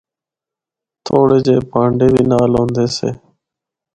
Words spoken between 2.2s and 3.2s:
نال ہوندے سے۔